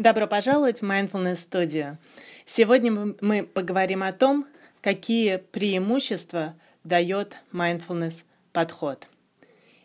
[0.00, 1.98] Добро пожаловать в Mindfulness Studio.
[2.46, 4.46] Сегодня мы поговорим о том,
[4.80, 8.24] какие преимущества дает mindfulness
[8.54, 9.08] подход.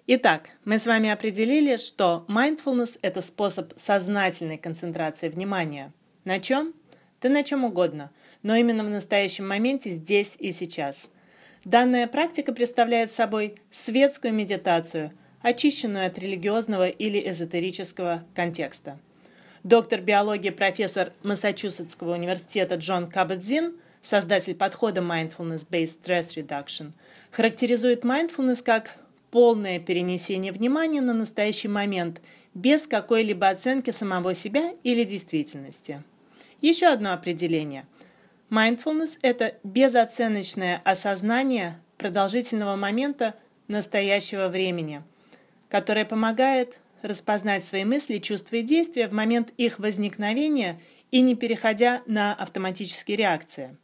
[0.07, 5.91] Итак, мы с вами определили, что mindfulness– это способ сознательной концентрации внимания.
[6.23, 6.73] На чем?
[7.19, 8.09] Да на чем угодно,
[8.41, 11.09] но именно в настоящем моменте, здесь и сейчас.
[11.65, 15.11] Данная практика представляет собой светскую медитацию,
[15.41, 18.97] очищенную от религиозного или эзотерического контекста–
[19.65, 26.91] Доктор биологии, профессор Массачусетского университета Джон Кабадзин, создатель подхода Mindfulness-Based Stress Reduction,
[27.31, 28.99] характеризует mindfulness как
[29.31, 32.21] полное перенесение внимания на настоящий момент
[32.53, 36.03] без какой-либо оценки самого себя или действительности.
[36.61, 37.87] Еще одно определение.
[38.51, 43.33] Mindfulness– это безоценочное осознание продолжительного момента
[43.67, 45.01] настоящего времени,
[45.69, 50.79] которое помогает распознать свои мысли, чувства и действия в момент их возникновения
[51.11, 53.77] и не переходя на автоматические реакции.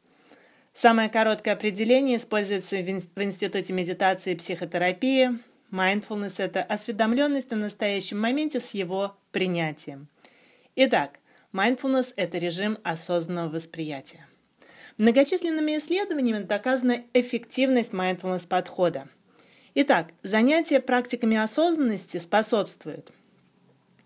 [0.73, 5.40] Самое короткое определение используется в Институте медитации и психотерапии.
[5.72, 10.08] Mindfulness– это осведомленность о настоящем моменте с его принятием.
[10.76, 11.20] Итак,
[11.54, 14.28] mindfulness– это режим осознанного восприятия.
[14.98, 19.08] Многочисленными исследованиями доказана эффективность mindfulness подхода–
[19.73, 23.10] Итак, занятие практиками осознанности способствует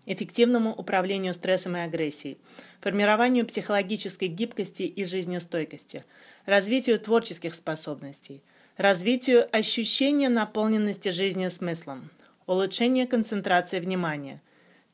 [0.06, 2.38] эффективному управлению стрессом и агрессией,
[2.80, 6.04] формированию психологической гибкости и жизнестойкости,
[6.46, 8.42] развитию творческих способностей,
[8.76, 12.10] развитию ощущения наполненности жизни смыслом,
[12.46, 14.40] улучшению концентрации внимания,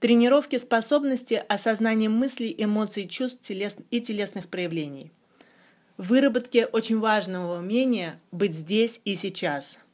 [0.00, 5.12] тренировке способности осознания мыслей, эмоций, чувств и телесных проявлений,
[5.96, 9.78] выработке очень важного умения быть здесь и сейчас–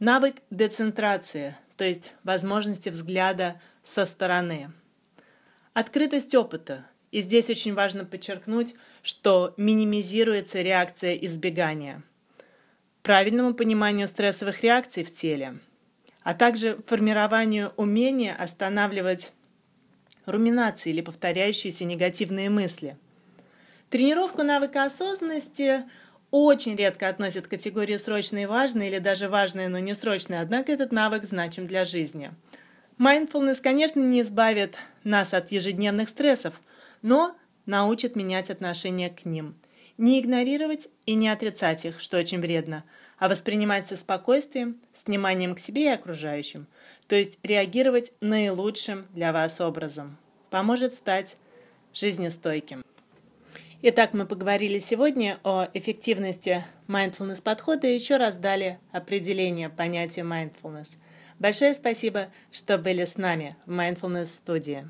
[0.00, 4.72] Навык децентрации, то есть возможности взгляда со стороны.
[5.72, 6.84] Открытость опыта.
[7.12, 12.02] И здесь очень важно подчеркнуть, что минимизируется реакция избегания.
[13.02, 15.58] Правильному пониманию стрессовых реакций в теле,
[16.24, 19.32] а также формированию умения останавливать
[20.26, 22.96] руминации или повторяющиеся негативные мысли.
[23.90, 25.84] Тренировку навыка осознанности–
[26.36, 30.72] очень редко относят к категории срочные и важные или даже важные, но не срочные, однако
[30.72, 32.32] этот навык значим для жизни.
[32.98, 36.60] Mindfulness, конечно, не избавит нас от ежедневных стрессов,
[37.02, 39.56] но научит менять отношение к ним.
[39.98, 42.84] Не игнорировать и не отрицать их, что очень вредно,
[43.18, 46.66] а воспринимать со спокойствием, с вниманием к себе и окружающим,
[47.08, 50.16] то есть реагировать наилучшим для вас образом.
[50.50, 51.36] Поможет стать
[51.92, 52.84] жизнестойким.
[53.82, 60.96] Итак, мы поговорили сегодня о эффективности mindfulness подхода и еще раз дали определение понятия mindfulness.
[61.38, 64.88] Большое спасибо, что были с нами в Mindfulness студии.